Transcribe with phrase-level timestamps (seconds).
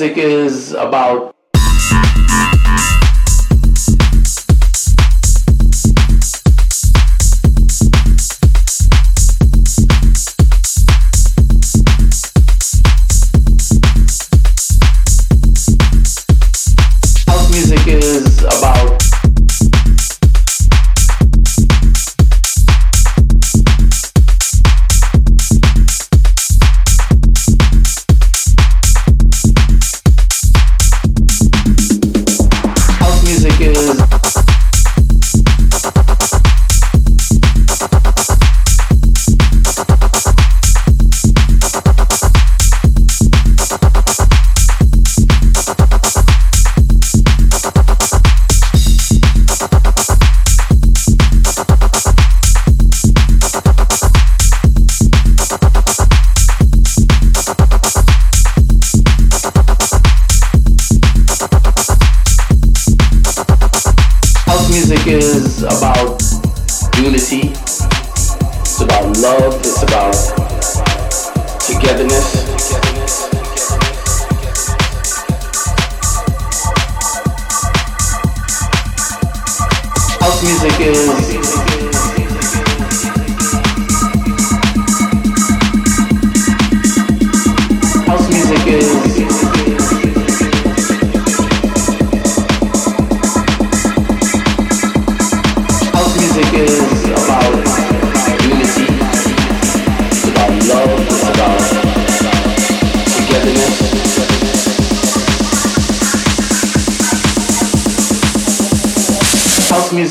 [0.00, 1.34] music is about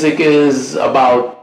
[0.00, 1.37] music is about